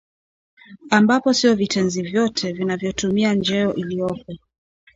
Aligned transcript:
ambapo 0.89 1.33
sio 1.33 1.55
vitenzi 1.55 2.01
vyote 2.01 2.51
vinavyotumia 2.51 3.33
njeo 3.33 3.73
iliyopo 3.73 4.33